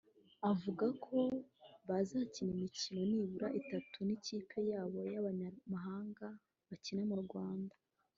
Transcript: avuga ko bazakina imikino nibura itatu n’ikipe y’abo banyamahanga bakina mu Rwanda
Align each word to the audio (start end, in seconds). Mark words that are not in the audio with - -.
avuga 0.51 0.85
ko 1.05 1.17
bazakina 1.87 2.49
imikino 2.55 3.01
nibura 3.11 3.47
itatu 3.59 3.97
n’ikipe 4.07 4.57
y’abo 4.69 4.99
banyamahanga 5.25 6.27
bakina 6.67 7.03
mu 7.11 7.17
Rwanda 7.25 7.75